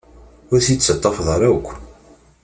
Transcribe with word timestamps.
Ur 0.51 0.59
t-id-tettafeḍ 0.65 1.27
ara 1.35 1.49
akk. 1.57 1.67